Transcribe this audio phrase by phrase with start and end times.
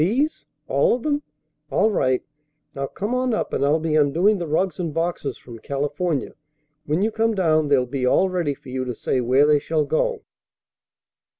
[0.01, 0.45] These?
[0.67, 1.21] All of them?
[1.69, 2.23] All right.
[2.73, 6.33] Now come on up, and I'll be undoing the rugs and boxes from California.
[6.87, 9.85] When you come down, they'll be all ready for you to say where they shall
[9.85, 10.23] go."